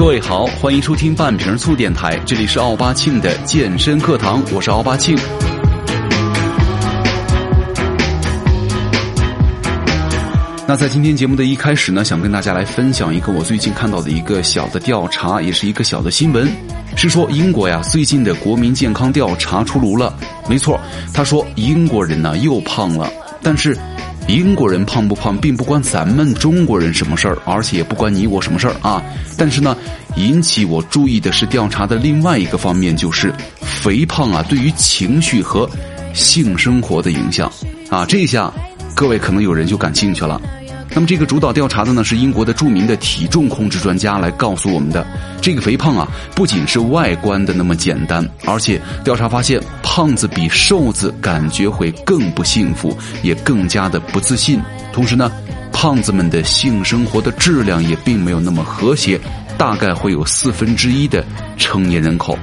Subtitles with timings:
[0.00, 5.14] 各位好，欢迎收听半瓶醋电台，这里是奥巴庆的健身课堂，我是奥巴庆。
[10.66, 16.50] 那在今天节目的一开始呢，想跟大家来分享一个我最近看到的一个小的调查，也是一个小的新闻，
[16.96, 20.14] 是说英国呀最近的国民健康调查出炉了。
[20.48, 20.80] 没错，
[21.12, 23.12] 他说英国人呢又胖了，
[23.42, 23.76] 但是。
[24.28, 29.02] 英国人胖不胖，并不关咱们中国人什么事儿，而且也不关你我什么事儿啊。
[29.36, 29.76] 但是呢，
[30.16, 35.68] 引起我注意的是调查的另外一个方面，就是肥胖啊对于情绪和
[36.14, 37.50] 性生活的影响
[37.88, 38.04] 啊。
[38.06, 38.52] 这下
[38.94, 40.40] 各位可能有人就感兴趣了。
[40.92, 45.06] 那么这个主导调查的呢是英国的著名的体重控制专家来告诉我们的，
[45.40, 54.60] 这个肥胖啊不仅是外观的那么简单，而且调查发现胖子比瘦子感觉会更不幸福，也更加的不自信。
[54.92, 55.30] 同时呢，
[55.72, 59.20] 胖子们的性生活的质量也并没有那么和谐，
[59.56, 61.24] 大概会有四分之一的
[61.56, 62.36] 成年人口。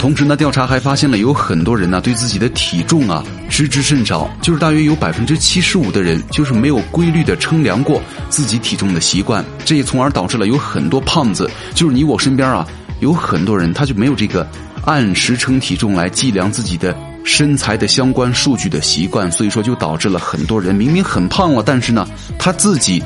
[0.00, 12.66] 同时呢，调查还发现了有很多人呢对自己的体重啊知之甚少，就是大约有百分之七十五的人就是没有规律的称量过自己体重的习惯，这也从而导致了有很多胖子，就是你我身边啊
[13.00, 14.48] 有很多人他就没有这个
[14.86, 23.02] 按时称体重来计量自己的身材的相关数据的习惯，所以说就导致了很多人明明很胖了，但是呢他自己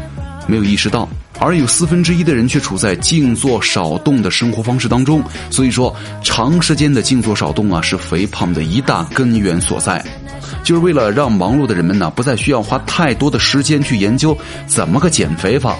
[0.46, 1.08] 没有意识到。
[1.40, 10.02] 而有四分之一的人却处在静坐少动的生活方式当中，所以说长时间的静坐少动啊，是肥胖的一大根源所在。
[10.62, 15.76] 就是为了让忙碌的人们呢，不再需要花太多的时间去研究怎么个减肥法，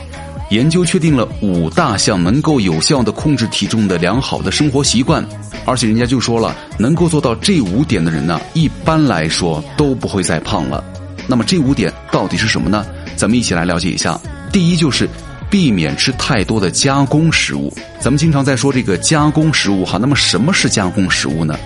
[0.50, 5.24] 研究确定了五大项能够有效的控制体重的良好的生活习惯。
[5.64, 10.84] 而且人家就说了，能够做到这五点的人呢，一般来说都不会再胖了。
[11.26, 12.84] 那么这五点到底是什么呢？
[13.16, 14.20] 咱们一起来了解一下。
[14.52, 15.08] 第一就是。
[15.54, 17.72] 避免吃太多的加工食物。
[18.00, 21.56] 咱们经常在说这个加工食物哈，那么什么是加工食物呢？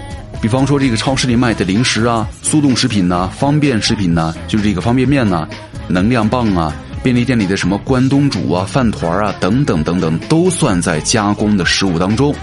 [0.43, 5.49] 比方说这个超市里卖的零食啊、速冻食品呐、方便食品呐，就是这个方便面呐、
[5.89, 6.71] 能量棒啊、
[7.03, 12.35] 便利店里的什么关东煮啊、饭团啊等等等等，都算在加工的食物当中。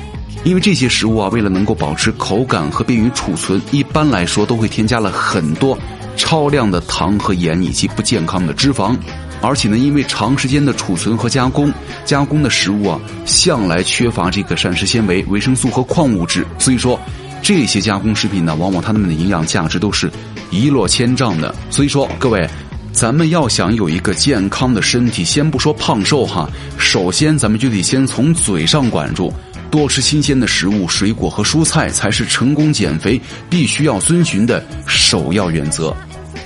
[0.45, 5.77] 因为这些食物啊，为了能够保持口感和便于储存，一般来说都会添加了很多
[6.17, 8.97] 超量的糖和盐以及不健康的脂肪。
[9.45, 11.71] 而且呢，因为长时间的储存和加工，
[12.03, 16.99] 加工的食物啊，向来缺乏这个膳食纤维、维生素和矿物质，所以说
[17.43, 20.11] 这些加工食品呢，往往它们的营养价值都是
[20.49, 21.53] 一落千丈的。
[21.69, 22.49] 所以说，各位，
[22.91, 29.31] 咱们要想有一个健康的身体，先不说胖瘦哈，首先咱们就得先从嘴上管住，
[29.69, 35.95] 多吃新鲜的食物、水果和蔬菜，才是成功减肥必须要遵循的首要原则。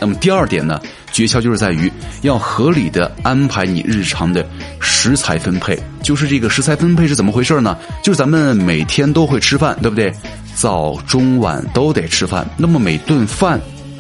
[0.02, 0.80] 那么第二点呢？
[1.12, 4.46] 诀窍就是在于要合理的安排你日常的
[4.80, 5.78] 食材分配。
[6.02, 7.78] 就是这个食材分配是怎么回事呢？
[8.04, 10.14] 就是咱们每天都会吃饭，对不对？
[10.56, 12.48] 早中晚都得吃饭。
[12.58, 13.60] 那么每顿饭，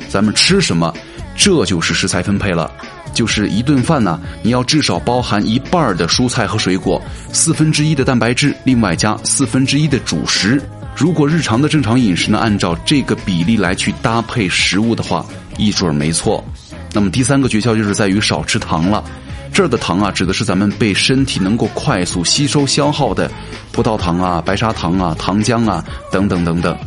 [0.09, 0.93] 咱们吃什么？
[1.35, 2.71] 这就是食材分配了。
[3.13, 7.01] 就是一顿饭呢，你要至少包含一半的蔬菜和水果，
[7.33, 10.61] 四分之一的蛋白质，另外加四分之一的主食。
[10.95, 15.25] 如果日常的正常饮食呢，按照这个比例来去搭配食物的话，
[15.57, 16.43] 一准没错。
[16.93, 19.03] 那么第三个诀窍就是在于少吃糖了，
[19.53, 23.29] 这儿的糖啊，指的是咱们被身体能够快速吸收消耗的
[23.71, 26.77] 葡萄糖啊、白砂糖啊、糖浆啊等等等等。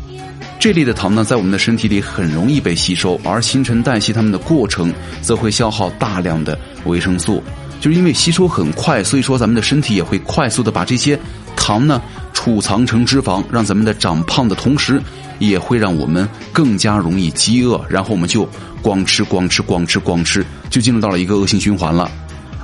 [0.59, 7.43] 这类的糖呢，在我们的身体里很容易被吸收，而新陈代谢它们的过程则会消耗大量的维生素。
[7.81, 11.19] 就是因为吸收很快，所以说咱们的身体也会快速的把这些
[11.57, 12.01] 糖呢
[12.43, 15.01] 储藏成脂肪，让咱们在长胖的同时。
[15.39, 18.49] 也会让我们更加容易饥饿，然后我们就
[18.81, 22.11] 光吃光吃光吃光吃，就进入到了一个恶性循环了。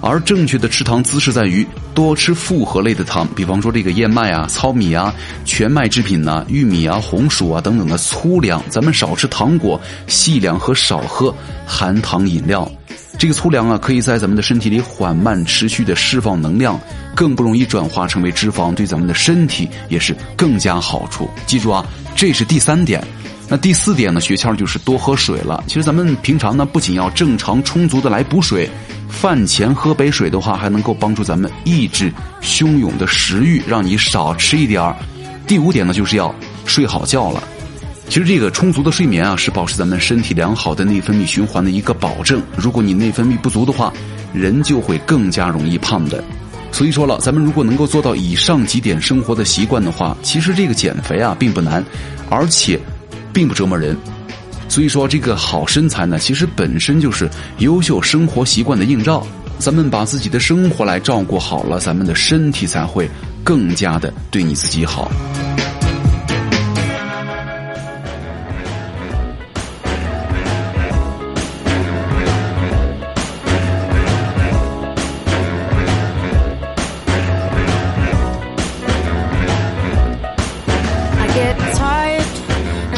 [0.00, 5.14] 而正确的吃糖姿势在于多吃复合类的糖，比方说这个燕麦啊、糙米啊、
[5.44, 11.34] 全麦制品呐、玉米啊、红薯啊等等的粗粮，咱们少吃糖果，细粮和少喝
[11.66, 12.70] 含糖饮料。
[13.18, 16.78] 这个粗粮啊，可以在咱们的身体里缓慢持续的释放能量，
[17.16, 21.28] 更不容易转化成为脂肪，对咱们的身体也是更加好处。
[21.44, 21.84] 记住啊，
[22.14, 23.02] 这是第三点。
[23.48, 25.64] 那第四点呢，诀窍就是多喝水了。
[25.66, 28.70] 其实咱们平常呢，不仅要正常充足的来补水，
[29.08, 34.94] 饭前喝杯水的话，还能够帮助咱们抑制汹涌的食欲，让你少吃一点儿。
[35.46, 36.32] 第五点呢，就是要
[36.66, 37.42] 睡好觉了。
[38.08, 42.42] 其实这个充足的睡眠啊，是保持咱们身体良好的内分泌循环的一个保证。
[42.56, 43.92] 如果你内分泌不足的话，
[44.32, 46.22] 人就会更加容易胖的。
[46.70, 51.84] 所以说了，咱们如果能够做到以上几点生活的习惯的话，其实这个减肥啊并不难，
[52.30, 52.78] 而且
[53.32, 53.96] 并不折磨人。
[54.68, 57.28] 所以说，这个好身材呢，其实本身就是
[57.58, 59.26] 优秀生活习惯的映照。
[59.58, 63.10] 咱们把自己的生活来照顾好了，咱们的身体才会
[63.42, 65.10] 更加的对你自己好。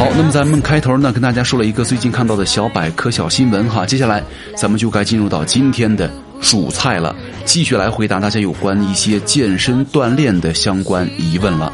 [0.00, 4.24] 好，那么咱们开头呢，跟大家说了一个最近看到的小百科小新闻哈，接下来
[4.56, 6.10] 咱们就该进入到今天的
[6.40, 7.14] 主菜了，
[7.44, 11.70] 继续来回答大家有关一些健身锻炼的相关疑问了。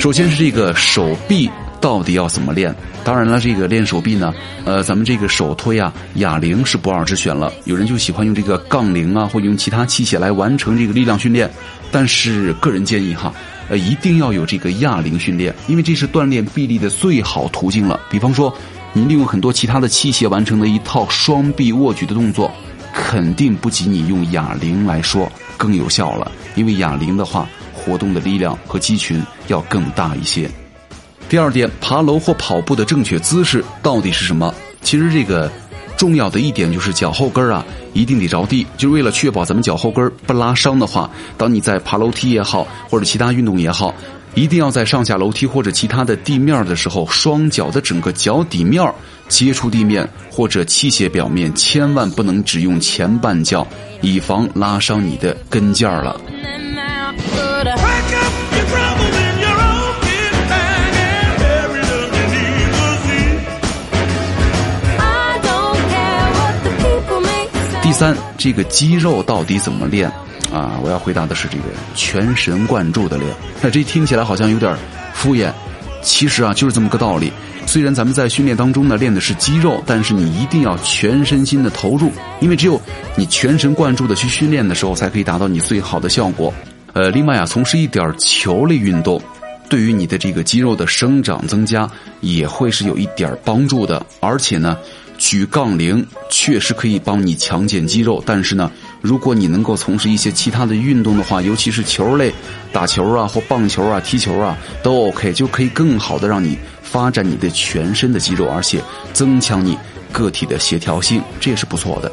[0.00, 1.48] 首先是这个手臂。
[1.80, 2.74] 到底要怎么练？
[3.04, 4.34] 当然了，这个练手臂呢，
[4.64, 7.52] 呃，咱们这个手推啊，哑铃是不二之选了。
[7.64, 11.50] 有人就喜欢用这个杠铃啊，或者用其他器械来完成这个力量训练。
[11.90, 13.32] 但是个人建议哈，
[13.68, 17.98] 呃，一定要有这个哑铃训练，因为这是锻炼臂力的最好途径了。
[18.10, 18.54] 比方说，
[18.92, 22.52] 你利用很多其他的器械完成的一套双臂握举的动作，
[22.92, 26.30] 肯定不及你用哑铃来说更有效了。
[26.56, 30.50] 因为哑铃的话，活动的力量和肌群要更大一些。
[31.28, 34.54] 第二点，爬楼或跑步的正确姿势到底是什么？
[34.82, 35.50] 其实这个
[35.96, 38.66] 重要的一点就是脚后跟啊，一定得着地。
[38.78, 43.94] 就是为了确保咱们脚后跟不拉伤的话，当你在爬楼梯也好，或者其他运动也好，
[44.34, 48.90] 一定要在上下楼梯或者其他的地面的时候，双脚的整个脚底面
[49.28, 53.66] 接触地面或者器械表面，千万不能只用前半脚，
[54.00, 56.18] 以防拉伤你的跟腱了。
[67.88, 70.10] 第三，这个肌肉到底怎么练？
[70.52, 71.64] 啊，我要回答的是这个
[71.94, 73.34] 全神贯注的练。
[73.62, 74.76] 那这听起来好像有点
[75.14, 75.50] 敷衍，
[76.02, 77.32] 其实啊就是这么个道理。
[77.64, 82.78] 虽然咱们在训练当中呢练的是肌肉，但是你一定要全身心的投入，因为只有
[83.16, 86.52] 你全神贯注的去训练的时候，才可以达到你最好的效果。
[86.92, 89.18] 呃，另外啊，从事一点球类运动，
[89.70, 91.90] 对于你的这个肌肉的生长增加
[92.20, 94.76] 也会是有一点帮助的，而且呢。
[95.18, 98.70] 举杠铃确实可以帮你强健肌肉，但是呢，
[99.02, 102.32] 如果你能够从事一些其他的运动的话，尤其是球类，
[102.72, 108.80] 打球啊或棒球啊、踢球啊，都 OK，就可以更好的让你发展你的全身的肌肉，而且
[109.12, 109.76] 增强你
[110.12, 112.10] 个体的协调性，这也是不错的。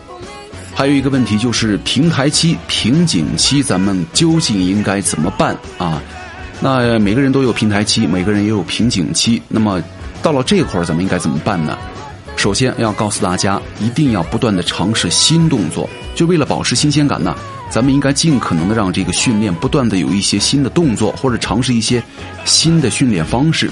[0.74, 6.02] 还有一个问题就是平台期、瓶颈期，咱们究竟应该怎么办啊？
[6.60, 9.82] 那每个人都有平台期，每个人也有瓶颈期，那么
[10.24, 11.78] 到了这会儿，咱们应该怎么办呢？
[12.46, 17.36] 首先要告诉大家，一定要不断的尝试新动作，就为了保持新鲜感呢。
[17.72, 22.04] 咱们应该尽可能的让这个训练不断的有一些新的动作，或者尝试一些
[22.46, 23.68] 新的训练方式。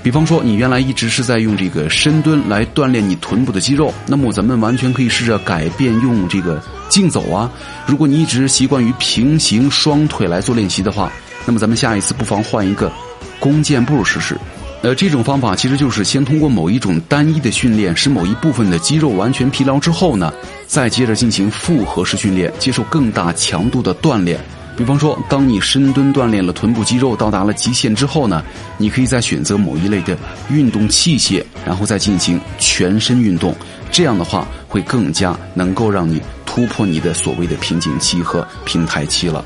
[0.00, 7.50] 比方说，你原来一直是在用这个深蹲来锻炼你臀部的肌肉，那么咱们完全可以试着改变用这个竞走啊。
[7.84, 11.10] 如果你一直习惯于平行双腿来做练习的话，
[11.44, 12.92] 那么咱们下一次不妨换一个
[13.40, 14.38] 弓箭步试试。
[14.84, 20.30] 呃，这种方法其实就是先通过某一种单一的训练，使某一部分的肌肉完全疲劳之后呢，
[20.66, 24.38] 再接着进行复合式训练，接受更大强度的锻炼。
[24.76, 28.44] 比方说，当你深蹲锻炼了臀部肌肉到达了极限之后呢，
[28.76, 30.18] 你可以再选择某一类的
[30.50, 33.56] 运动器械，然后再进行全身运动。
[33.90, 39.42] 这样的话，会更加能够让你突破你的所谓的瓶颈期和平台期了。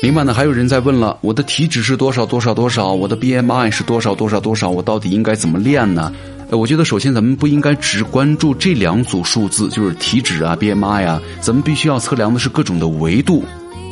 [0.00, 6.12] 另外呢，还有人在问了，我的体脂是多少多少多少，我的 BMI 是多少多少多少，我到底应该怎么练呢？
[6.50, 13.44] 呃，我觉得首先咱们不应该只关注这两组数字，就是体脂啊、BMI 啊，咱们必须要测量的是各种的维度，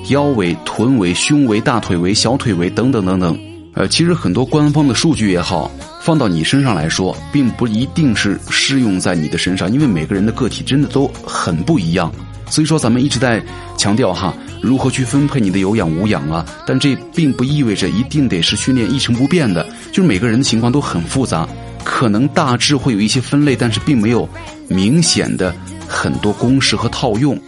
[0.09, 3.39] 腰围、臀围、胸围、大腿围、小腿围等等等等。
[3.75, 5.71] 呃，其实很多官方的数据也好，
[6.03, 12.13] 放到你身上来说，并不一定是适用在你的身上，因为每个人的个体真的都很不一样。
[12.51, 13.43] 所以说，咱们一直在
[13.79, 16.45] 强调哈，如何去分配你的有氧无氧啊？
[16.67, 21.49] 但这并不意味着一定得是训练一成不变的，就是每个人的情况都很复杂，
[21.85, 24.29] 可能大致会有一些分类，但是并没有
[24.69, 25.55] 明显的
[25.89, 27.39] 很多公式和套用。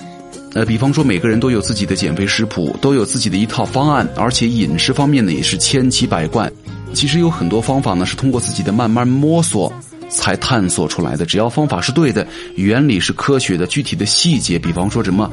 [0.55, 6.51] 呃，比方说，每个人都有自己的减肥食谱，都有自己的一套方案，而且饮食方面呢也是千奇百怪。
[6.93, 9.73] 其实有很多方法呢是通过自己的慢慢摸索。
[10.13, 11.25] 才探索出来的。
[11.25, 15.31] 只要方法是对的，原理是科学的，具体的细节，比方说什么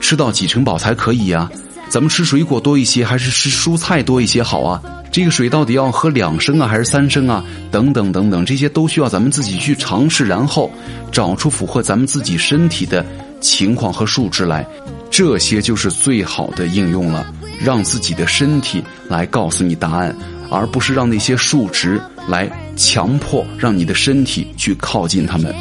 [0.00, 1.50] 吃到几成饱才可以呀？
[1.88, 4.82] 咱们吃水果多一些，还是吃蔬菜多一些好啊？
[5.12, 7.44] 这个水到底要喝两升啊，还是三升啊？
[7.70, 10.70] 等等等等，这些都需要咱们自己去尝试，然后
[11.12, 13.04] 找出符合咱们自己身体的
[13.40, 14.66] 情况和数值来，
[15.10, 17.26] 这些就是最好的应用了。
[17.60, 20.16] 让自己的身体来告诉你答案，
[20.50, 25.54] 而不是让那些数值来强迫让你的身体去靠近他们。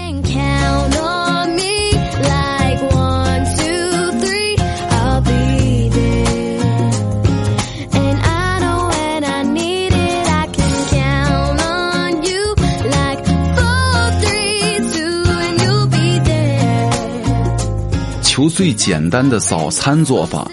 [18.23, 20.49] 求最简单的早餐做法。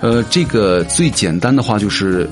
[0.00, 2.30] 呃，这个最简单的话就是，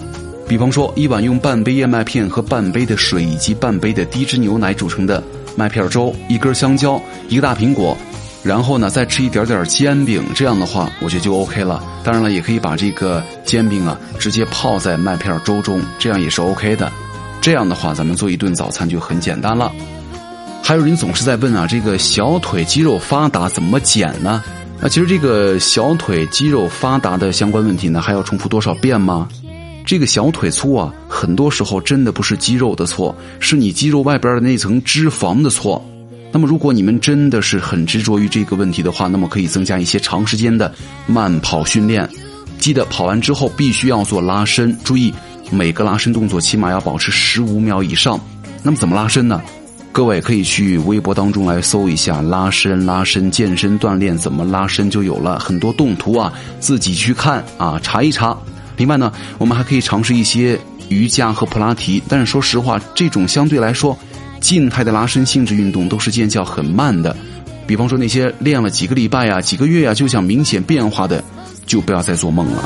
[0.49, 5.23] 比方说一碗用半杯燕麦片和半杯的水以及半杯的低脂牛奶煮成的
[5.57, 7.97] 麦片粥，一根香蕉，一个大苹果，
[8.45, 11.83] 然后呢再吃一点点煎饼，这样的话我觉得就 OK 了。
[12.05, 16.93] 当然了，也可以把这个煎饼啊直接泡在麦片粥中，这样也是 OK 的。
[17.41, 19.73] 这样的话，咱们做一顿早餐就很简单了。
[20.62, 24.43] 还有人总是在问啊，这个小腿肌肉发达怎么减呢？
[24.81, 29.26] 那其实这个小腿肌肉发达的相关问题呢，还要重复多少遍吗？
[29.87, 35.81] 这个小腿粗啊，很多时候真的不是肌肉的错，是你肌肉外边的那层脂肪的错。
[36.33, 40.75] 那么如果你们真的是很执着于这个问题的话，那么可以增加一些长时间的
[41.07, 42.07] 慢跑训练。
[42.59, 45.14] 记得跑完之后必须要做拉伸，注意
[45.52, 48.19] 每个拉伸动作起码要保持十五秒以上。
[48.64, 49.40] 那么怎么拉伸呢？
[49.93, 58.37] 各位可以去微博当中来搜一下拉伸、拉伸、健身锻炼怎么拉伸，就有了很多动图啊，自己去看啊，查一查。
[58.76, 63.97] 另外呢，我们还可以尝试一些瑜伽和普拉提，但是说实话，这种相对来说
[64.40, 67.16] 静态的拉伸性质运动都是见效很慢的。
[67.66, 71.25] 比方说那些练了几个礼拜呀、几个月呀就想明显变化的，
[71.66, 72.62] 就不要再做梦了。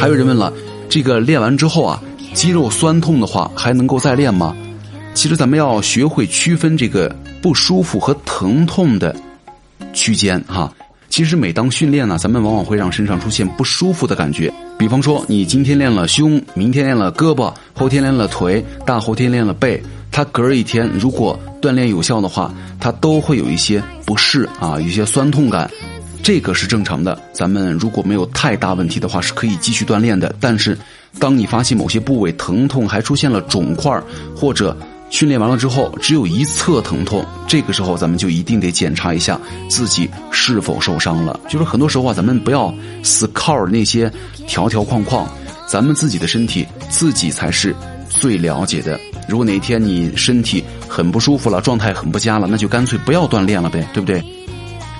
[0.00, 0.52] 还有人问了。
[0.88, 2.02] 这个练完之后啊，
[2.34, 4.54] 肌肉酸痛的话还能够再练吗？
[5.14, 9.16] 其实咱们要学会区分这个不舒服和疼痛的
[9.92, 10.72] 区间哈。
[11.08, 14.50] 其实每当训练呢，咱们往往会让身上出现不舒服的感觉。
[14.78, 25.70] 比方说，你今天练了胸，明天练了胳膊，后天练了腿，大后天练了背，它隔一天如果锻炼有效的话，它都会有一些不适啊，有些酸痛感。
[26.22, 30.34] 这个是正常的，咱们如果没有太大问题的话，是可以继续锻炼的。
[30.40, 30.78] 但是，
[31.18, 34.00] 当你发现某些部位疼痛，还出现了肿块，
[34.34, 34.74] 或者
[35.12, 39.38] 训练完了之后只有一侧疼痛，这个时候咱们就一定得检查一下
[39.68, 41.38] 自己是否受伤了。
[41.50, 44.10] 就是很多时候啊，咱们不要死靠那些
[44.48, 45.28] 条条框框，
[45.68, 47.76] 咱们自己的身体自己才是
[48.08, 48.98] 最了解的。
[49.28, 54.24] 如果哪一天你身体很不舒服了，状态很不佳了，那就干脆不要锻炼了呗，对不对？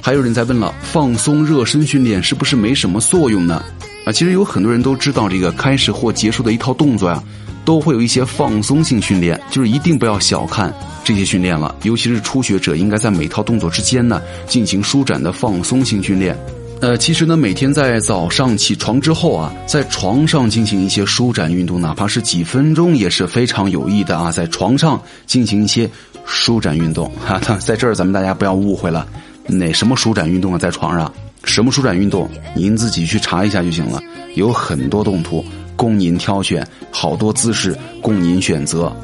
[0.02, 3.64] 还有人在问了，放松热身训练是不是没什么作用呢？
[4.04, 7.22] 啊，其实有很多人都知道，这个开始或结束的一套动作呀，
[7.64, 10.72] 都会有一些放松性训练，就是一定不要小看
[11.04, 11.74] 这些训练了。
[11.82, 16.36] 尤其是初学者，应该在每套动作之间呢进行舒展的放松性训练。
[16.80, 24.32] 呃，其实呢，每天在早上起床之后啊，在床上进行一些舒展运动，哪怕是几分钟，也是非常有益的啊。
[24.32, 25.88] 在床上进行一些
[26.24, 29.06] 舒展运动，哈， 在这儿咱们大家不要误会了。
[29.46, 30.58] 哪什么舒展运动啊？
[30.58, 31.12] 在床上，
[31.44, 32.28] 什么舒展运动？
[32.54, 34.02] 您自己去查一下就行了。
[34.34, 35.44] 有很多动图
[35.76, 38.94] 供您挑选，好多姿势供您选择。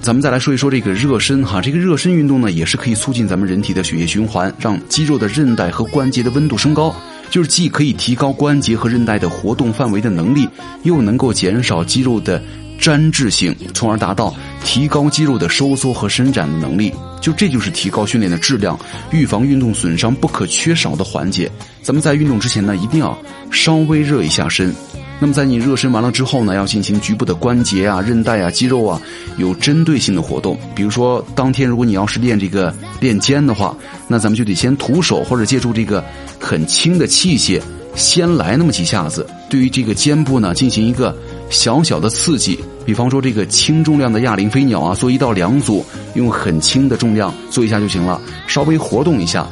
[0.00, 6.94] 咱们再来说一说这个热身哈，这个热身运动呢，也是可以促进咱们人体的血液循环，让肌肉的韧带和关节的温度升高，
[7.30, 10.48] 就是既可以提高关节和韧带的活动范围的能力，
[10.84, 12.42] 又能够减少肌肉的。
[12.80, 14.32] 粘滞性，从而达到
[14.64, 16.94] 提高肌肉的收缩和伸展的能力。
[17.20, 18.78] 就这就是提高训练的质量、
[19.10, 21.50] 预防运动损伤不可缺少的环节。
[21.82, 23.18] 咱们在运动之前呢，一定要
[23.50, 24.72] 稍微热一下身。
[25.20, 29.00] 那么在你热身完了之后呢，要进行局部的关节啊、韧带啊、肌肉啊
[29.36, 30.58] 有针对性的活动。
[30.74, 36.04] 比如说，当天如果你要是练这个练肩的话，那咱们就得先徒手或者借助这个
[36.38, 37.60] 很轻的器械，
[37.94, 41.16] 先来那么几下子，对于这个肩部呢进行一个。
[41.50, 45.82] 小小的刺激，比方说这个轻重量的哑铃飞鸟啊，做一到两组，
[46.12, 49.48] 用很轻的重量做一下就行了，稍微活动一下，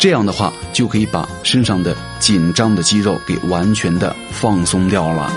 [0.00, 5.30] 这样的话就可以把身上的紧张的肌肉给完全的放松掉了。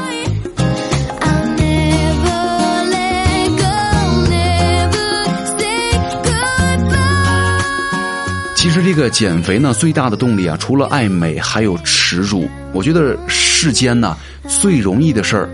[8.56, 12.50] 其实这个减肥呢，最大的动力啊，除了爱美，还有耻辱。
[12.72, 14.16] 我觉得世间呢，
[14.48, 15.50] 最容易的事儿。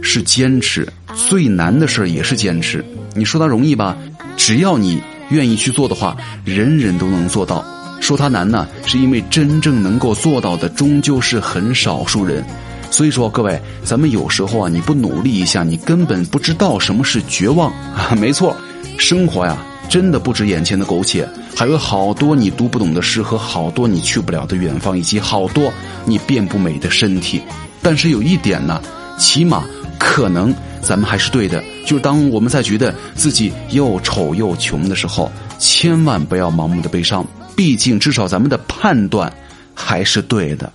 [0.00, 0.86] 是坚持
[1.28, 2.84] 最难的事儿，也是坚持。
[3.14, 3.96] 你说它容易吧？
[4.36, 7.64] 只要你愿意去做的话，人人都能做到。
[8.04, 12.44] 说它难呢，是因为真正能够做到的终究是很少数人。
[12.90, 18.14] 所以说，各位，咱们有时候啊，你不努力一下，你根本不知道什么是绝望啊！
[18.20, 18.54] 没错，
[18.98, 19.56] 生活呀，
[19.88, 25.72] 真的不止眼前的苟且，还有好多你读不懂的诗和好多你去不了的远方，以及好多
[26.04, 27.40] 你变不美的身体。
[27.80, 28.80] 但是有一点呢，
[29.18, 29.64] 起码
[29.98, 37.26] 可能咱们还是对的，就是当我们在觉得自己又丑又穷的时候，千万不要盲目的悲伤。
[37.56, 39.32] 毕竟，至少咱们的判断
[39.74, 40.72] 还是对的。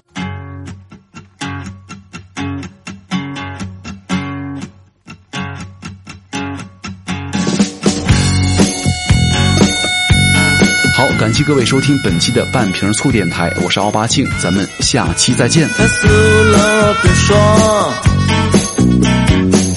[10.95, 15.69] 好，感谢各位收听本期的半瓶醋电台，我是奥巴庆，咱们下期再见。
[15.77, 17.37] 他撕了冰霜，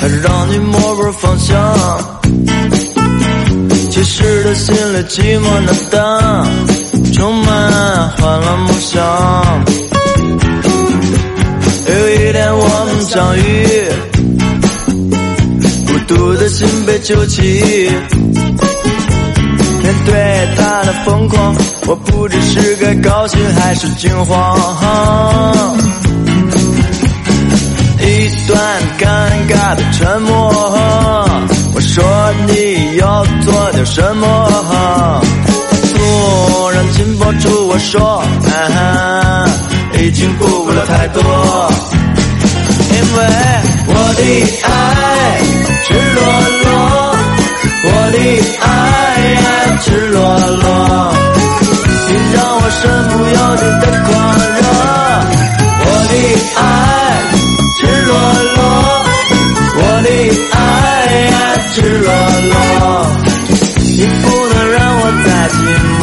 [0.00, 2.20] 他让你摸不着方向，
[3.90, 6.91] 其实他心里寂寞难当。
[7.22, 9.00] 充满欢乐梦想。
[11.86, 13.40] 有一天我们相遇，
[15.86, 17.40] 孤独的心被救起。
[19.82, 21.54] 面对他的疯狂，
[21.86, 24.58] 我不知是该高兴还是惊慌。
[28.00, 29.06] 一段尴
[29.48, 30.52] 尬的沉默，
[31.72, 32.02] 我说
[32.48, 35.22] 你要做点什么。
[37.72, 38.22] 突然紧抱住我说，
[39.98, 41.22] 已经顾不了太多，
[42.90, 43.18] 因为
[43.88, 44.20] 我的
[44.62, 44.68] 爱
[45.84, 46.20] 赤裸
[46.62, 46.68] 裸，
[47.84, 48.16] 我的
[48.60, 48.64] 爱
[49.80, 50.20] 赤裸
[50.60, 50.64] 裸，
[52.08, 54.10] 你让我身不由己的狂
[54.58, 54.60] 热，
[55.80, 56.12] 我的
[56.60, 56.62] 爱
[57.78, 58.10] 赤裸
[58.54, 58.60] 裸，
[59.78, 60.08] 我的
[60.52, 60.54] 爱
[61.72, 62.06] 赤裸
[62.52, 62.54] 裸，
[63.96, 65.56] 你不能让我再寂
[66.00, 66.02] 寞。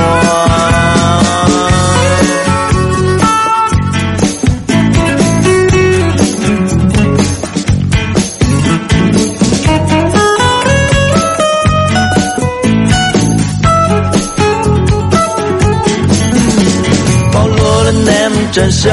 [18.52, 18.92] 真相，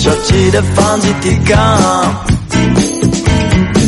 [0.00, 2.24] 消极的放弃抵抗。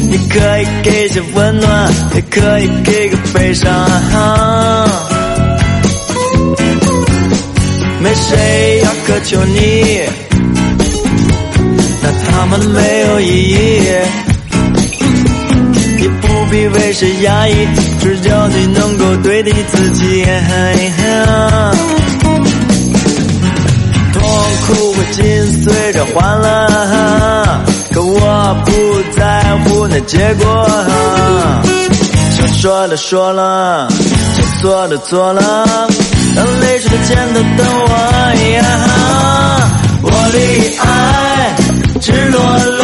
[0.08, 3.68] 你可以给些温暖，也可以给个悲伤。
[8.00, 10.02] 没谁要苛求你，
[12.02, 13.56] 那他们没有意义。
[15.98, 17.66] 你不必为谁压抑，
[18.00, 20.24] 只要你能够对得起自己。
[25.12, 26.46] 紧随着欢乐，
[27.92, 28.70] 可我不
[29.16, 30.44] 在乎那结果。
[32.36, 35.42] 想说的说了，想做的做了，
[36.36, 37.90] 当泪水在肩头等我。
[40.02, 40.38] 我的
[40.80, 40.84] 爱
[42.00, 42.38] 赤裸
[42.78, 42.82] 裸，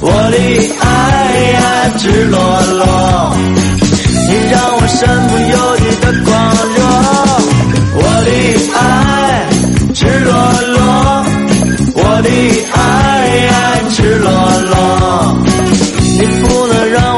[0.00, 0.36] 我的
[0.80, 0.84] 爱
[1.98, 2.36] 赤裸
[2.72, 2.84] 裸，
[4.28, 6.30] 你让我身不由己的狂
[6.74, 6.78] 热。
[7.94, 8.28] 我的
[8.78, 9.05] 爱。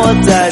[0.08, 0.47] 能